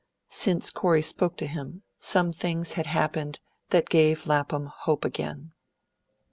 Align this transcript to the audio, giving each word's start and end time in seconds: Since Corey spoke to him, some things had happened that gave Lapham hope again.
Since 0.31 0.71
Corey 0.71 1.03
spoke 1.03 1.37
to 1.37 1.45
him, 1.45 1.83
some 1.99 2.33
things 2.33 2.73
had 2.73 2.87
happened 2.87 3.37
that 3.69 3.87
gave 3.87 4.25
Lapham 4.25 4.65
hope 4.65 5.05
again. 5.05 5.51